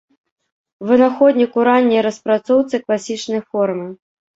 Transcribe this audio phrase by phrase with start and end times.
[0.93, 3.87] Вынаходнік у ранняй распрацоўцы класічнай формы.